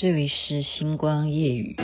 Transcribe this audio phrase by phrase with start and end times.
[0.00, 1.76] 这里是星光夜语。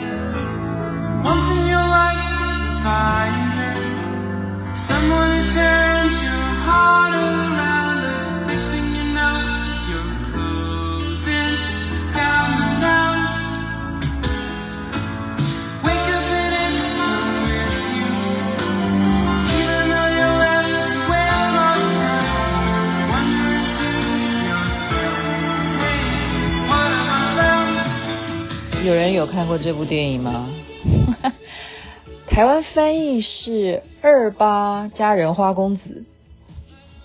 [29.37, 30.49] 看过这部电影吗？
[32.27, 33.51] 台湾翻译是
[34.01, 36.05] 《二八佳人花公子》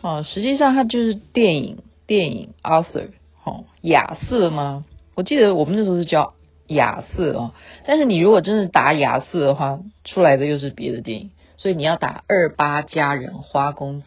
[0.08, 3.08] 哦，实际上它就是电影电影 Arthur
[3.44, 4.86] 哦，亚瑟吗？
[5.14, 6.32] 我记得我们那时候是叫
[6.68, 7.52] 亚瑟哦，
[7.84, 14.06] 但是你如果真的打亚瑟的话，出来的又是别的电影，所以你要打《二八佳人花公子》，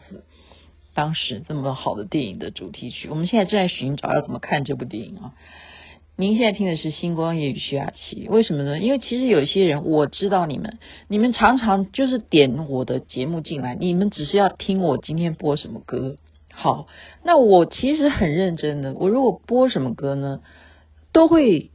[0.94, 5.30] 当时这么好的电影的主题曲，我们现在正在寻找要怎么看这部电影啊。
[6.18, 8.78] 您现在听的是星光夜雨徐雅琪，为什么呢？
[8.78, 16.16] 因为其实有些人我知道你们，你们常常就是点我的节目进来，你们只是要听我今天播什么歌。
[16.50, 16.86] 好，
[17.22, 20.40] 那我其实很认真的，我如果播什么歌呢，
[21.12, 21.70] 都会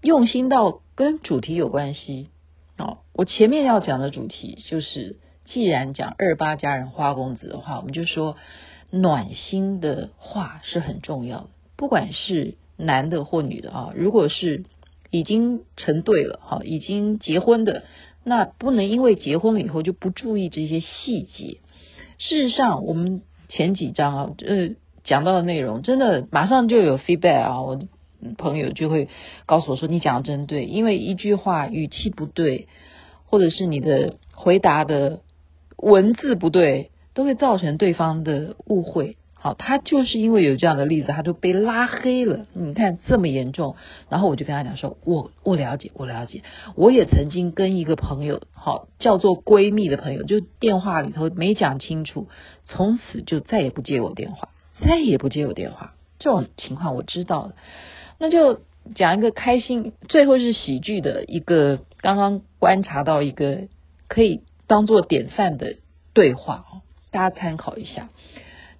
[0.00, 2.30] 用心到跟主题有关系。
[2.78, 8.38] 哦，我前面要讲的主题就是，既然讲二八佳人花公子的话，我们就说
[8.88, 12.54] 暖心的话是很重要的，不管是。
[12.84, 14.64] 男的或女的啊，如果是
[15.10, 17.84] 已经成对了哈，已经结婚的，
[18.24, 21.58] 那不能因为结婚了以后就不注意这些细节。
[22.18, 24.70] 事实上，我们前几章啊，呃，
[25.04, 27.80] 讲到的内容真的马上就有 feedback 啊，我
[28.38, 29.08] 朋友就会
[29.46, 32.68] 告诉我说：“你讲的真对。”因为一句话语气不对，
[33.26, 35.20] 或者是你的回答的
[35.76, 39.16] 文字不对，都会造成对方的误会。
[39.42, 42.46] 好，他就是因为有这样的例子，他就被拉黑了。
[42.52, 43.74] 你看这么严重，
[44.08, 46.42] 然后我就跟他讲说，我我了解，我了解，
[46.76, 52.28] 我也曾经跟一个朋友，好叫做闺蜜的朋友，就电话里头没讲清楚，
[52.64, 54.50] 从此就再也不接我电话，
[54.80, 55.94] 再也不接我电话。
[56.20, 57.56] 这种情况我知道了，
[58.20, 58.60] 那就
[58.94, 63.62] 讲一个开心，最后是喜剧的一个，刚刚观察到一个
[64.06, 65.78] 可以当做典范的
[66.12, 66.64] 对话，
[67.10, 68.08] 大家参考一下。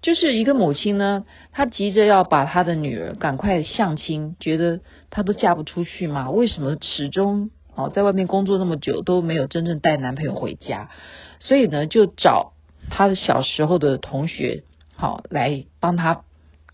[0.02, 4.80] 就是一个母亲呢，她急着要把她的女儿赶快相亲，觉得
[5.10, 10.90] 她都嫁不出去嘛，为什么始终哦在外面工作那么久都没有真正带男朋友回家？
[11.38, 12.52] 所以呢，就找
[12.90, 14.64] 她的小时候的同学，
[14.96, 16.22] 好来帮她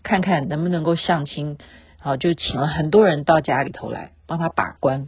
[0.01, 1.59] 看看能不能够相亲，
[1.99, 5.07] 好就请了很多人到家里头来帮她把关。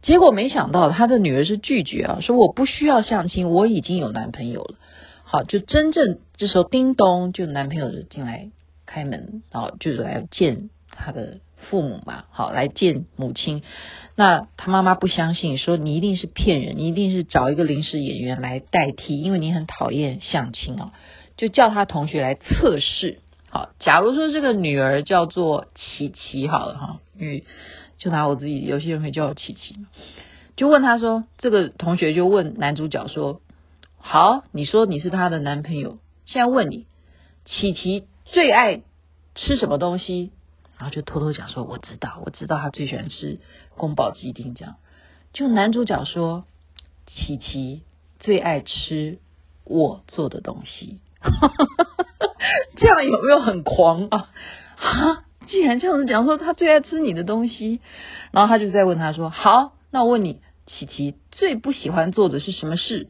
[0.00, 4.76] 结果没想到她的女儿是拒绝啊，说我不需要相亲，我已经有男朋友了。
[5.34, 8.52] 好，就真正这时候叮咚，就男朋友就进来
[8.86, 12.26] 开门，然后就来见他的父母嘛。
[12.30, 13.64] 好，来见母亲。
[14.14, 20.92] 那他妈妈不相信，说你一定是骗人，你一定是找一个临时演员来代替，因为你很讨厌相亲哦。
[21.36, 23.18] 就叫他同学来测试。
[23.50, 27.42] 好，假如说这个女儿叫做琪琪，好了哈，因为
[27.98, 29.74] 就拿我自己，有些人会叫我琪琪，
[30.54, 33.40] 就问他说，这个同学就问男主角说。
[34.06, 36.86] 好，你说你是她的男朋友，现在问你，
[37.46, 38.82] 琪琪最爱
[39.34, 40.30] 吃什么东西？
[40.76, 43.40] 然后就偷偷讲说，我知道，我知道她最喜欢吃
[43.76, 44.54] 宫保鸡丁。
[44.54, 44.76] 这样，
[45.32, 46.44] 就男主角说，
[47.06, 47.82] 琪琪
[48.20, 49.18] 最爱吃
[49.64, 51.00] 我做的东西，
[52.76, 54.30] 这样有没有很狂啊？
[54.76, 57.80] 啊，既然这样子讲说他最爱吃你的东西，
[58.32, 63.08] 然后他就再问他说，好，那我问你，琪琪最不喜欢做的是什么事？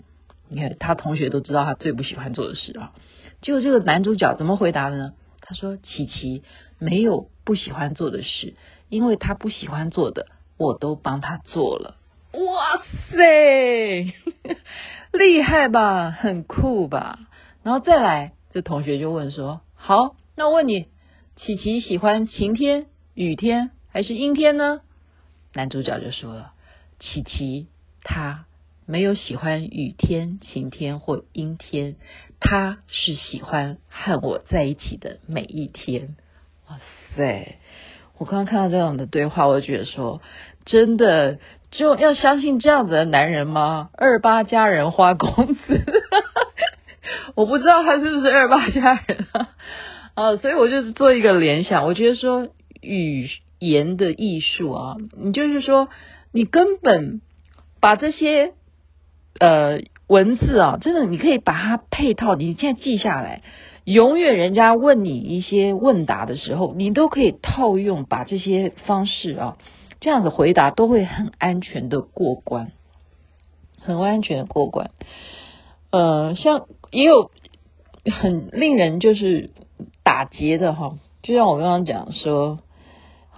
[0.49, 2.93] 你看，他同学都知道他最不喜欢做的事啊。
[3.41, 5.13] 结果这个男主角怎么回答的呢？
[5.41, 6.43] 他说：“琪琪
[6.79, 8.55] 没有不喜欢做的事，
[8.89, 11.97] 因为他不喜欢做的，我都帮他做了。”
[12.33, 14.15] 哇塞，
[15.13, 16.11] 厉害吧？
[16.11, 17.19] 很酷吧？
[17.63, 20.87] 然后再来，这同学就问说：“好，那我问你，
[21.37, 24.81] 琪琪喜欢晴天、雨天还是阴天呢？”
[25.53, 26.53] 男主角就说了
[26.99, 27.69] ：“琪琪
[28.03, 28.47] 他。”
[28.87, 31.97] 没有喜欢雨天、晴天或阴天，
[32.39, 36.17] 他是喜欢和我在一起的每一天。
[36.69, 36.79] 哇
[37.17, 37.57] 塞！
[38.19, 40.21] 我刚刚看到这样的对话，我就觉得说，
[40.67, 41.39] 真的
[41.71, 43.89] 就要相信这样子的男人吗？
[43.95, 45.85] 二八佳人花公子，
[47.35, 49.49] 我不知道他是不是二八佳人啊，
[50.13, 52.49] 啊，所以我就是做一个联想，我觉得说
[52.83, 55.89] 语言的艺术啊，你就是说，
[56.33, 57.23] 你根本
[57.81, 58.53] 把这些。
[59.41, 63.43] 呃，文字啊，真的你可以把它配套，你现在记下来，
[63.85, 69.57] 永远人家问你一些问答的时候，你都可以套用，把这些方式啊，
[70.01, 72.71] 这样子回答都会很安全的过关，
[73.81, 74.91] 很安全的过关。
[75.91, 77.31] 呃，像也有
[78.21, 79.51] 很令人就是
[80.03, 82.61] 打结的哈，就像我刚刚讲说，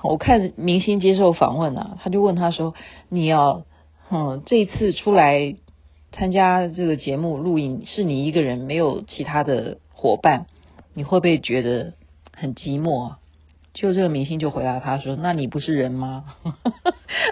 [0.02, 2.74] 我看明星接受访问啊，他就问他说
[3.08, 3.64] ：“你要
[4.10, 5.56] 嗯，这次出来
[6.16, 10.46] 参加这个节目录影，是你一个人，没有其他的伙伴，
[10.94, 11.92] 你会不会觉得
[12.34, 13.14] 很寂寞？”
[13.74, 16.24] 就这个明星就回答他说：“那你不是人吗？”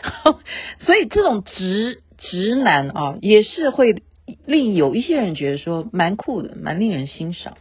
[0.80, 4.02] 所以这种直直男啊，也是会。
[4.46, 7.58] 令有一些人觉得说蛮酷的，蛮令人欣赏。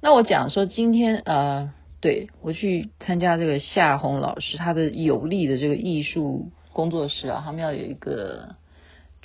[0.00, 8.56] 那我讲说今天呃，对我去参加这个夏红老师他的有力的这个艺术工作室啊，他们要有一个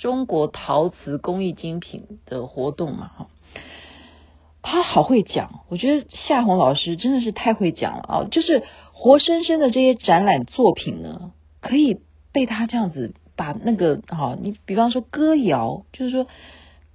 [0.00, 3.26] 中国陶瓷工艺精品的活动嘛，哈。
[4.62, 8.26] 他好会讲，我觉得夏红老师真的是太会讲了啊！
[8.30, 12.00] 就是活生生的这些展览作品呢，可以
[12.32, 16.26] 被他这样子把那个哈，你比方说歌谣，就是说。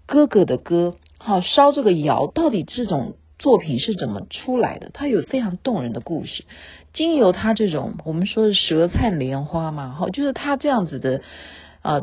[0.07, 4.91] 哥哥的歌，好烧这个窑，到底这种作品是怎么出来的？
[4.93, 6.45] 它有非常动人的故事。
[6.93, 11.21] 经由他这种我们说的舌灿莲花嘛，哈，就是他这样子的
[11.81, 12.01] 啊、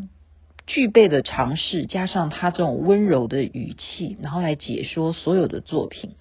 [0.67, 6.13] 具备的尝试，加上他这种温柔的语气，然后来解说所有的作品，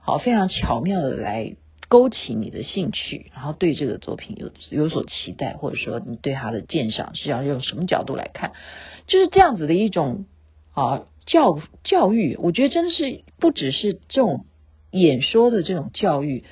[0.00, 1.56] 好，非常巧妙的来
[1.88, 8.52] 勾起你的兴趣，然后对这个作品有有所期待，或者说你对他的鉴赏是要用什么角度来看，
[9.06, 10.26] 就是这样子的一种
[10.72, 11.06] 啊。
[11.26, 14.44] 教教育，我觉得真的是不只是这种
[14.90, 16.44] 演说的这种教育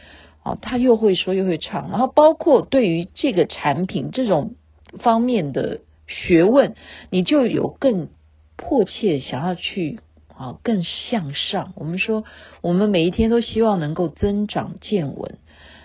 [0.43, 4.55] 啊，他又会说又会唱，然后包括对于这个产品这种
[5.00, 5.81] 方面的
[6.12, 6.75] 学问，
[7.11, 8.09] 你就有更
[8.56, 11.73] 迫切想要去啊更向上。
[11.76, 12.25] 我们说，
[12.61, 15.38] 我们每一天都希望能够增长见闻，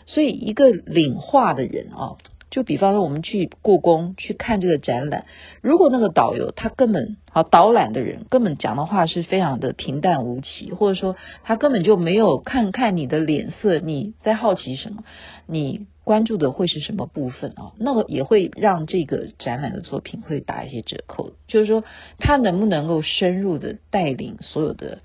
[0.05, 2.17] 所以一个领化的人啊。
[2.49, 5.25] 就比方说，我们去故宫去看这个展览，
[5.61, 15.03] 如果那个导游他根本啊导览的人根本讲的话是非常的平淡无奇，或者说他根本就没有看看你的脸色，你在好奇什么，
[15.45, 17.73] 你关注的会是什么部分啊？
[17.77, 21.33] 那么也会让这个展览的作品会打一些折扣。
[21.49, 21.83] 就是说，
[22.17, 24.99] 他能不能够深入的带领所有的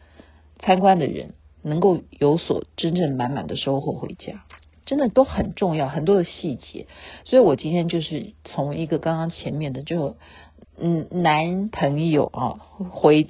[0.60, 4.44] 参观的人，能够有所真正满满的收获回家。
[4.86, 6.86] 真的都很重要，很多的细节，
[7.24, 10.16] 所以我今天就是从一个刚刚前面的就
[10.78, 12.60] 嗯男朋友啊
[12.90, 13.26] 回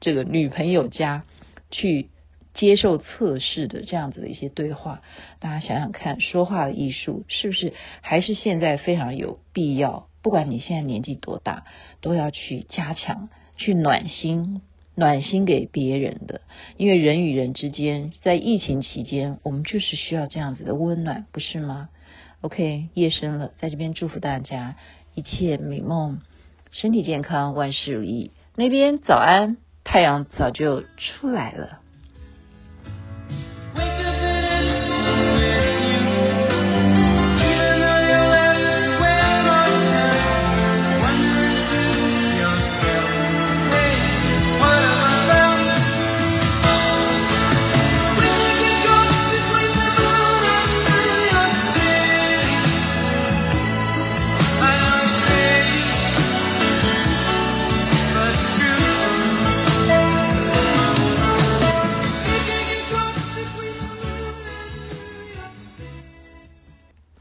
[0.00, 1.24] 这个女朋友家
[1.70, 2.08] 去
[2.54, 5.02] 接受测试的这样子的一些对话，
[5.38, 10.08] 大家想想看，说话的艺术是不是还是现在非常有必要？
[10.22, 11.64] 不管你现在年纪多大，
[12.00, 14.62] 都要去加强，去暖心。
[14.96, 16.42] 暖心给别人的，
[16.76, 21.88] 因为人与人之间，在疫情期间，我们就是需要这样子的温暖，不是吗
[22.42, 24.76] ？OK，夜深了，在这边祝福大家
[25.14, 26.20] 一切美梦，
[26.70, 28.32] 身体健康，万事如意。
[28.56, 31.79] 那边早安，太阳早就出来了。